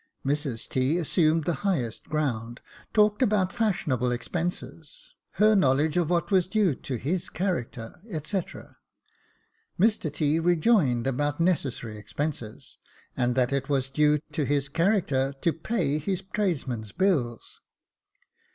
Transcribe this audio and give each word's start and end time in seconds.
Mrs 0.25 0.67
T. 0.67 0.97
assumed 0.97 1.43
the 1.43 1.53
highest 1.61 2.05
ground, 2.05 2.59
talked 2.91 3.21
about 3.21 3.53
fashionable 3.53 4.09
expenses, 4.11 5.13
her 5.33 5.53
knowledge 5.55 5.95
of 5.95 6.09
what 6.09 6.31
was 6.31 6.47
due 6.47 6.73
to 6.73 6.95
his 6.95 7.29
character, 7.29 8.01
&c. 8.23 8.41
Mr 9.79 10.11
T. 10.11 10.39
rejoined 10.39 11.05
about 11.05 11.39
necessary 11.39 11.99
expenses, 11.99 12.79
and 13.15 13.35
that 13.35 13.53
it 13.53 13.69
was 13.69 13.91
due 13.91 14.17
to 14.31 14.43
his 14.43 14.69
character 14.69 15.35
to 15.41 15.53
pay 15.53 15.99
his 15.99 16.23
tradesmen's 16.33 16.91
bills. 16.91 17.61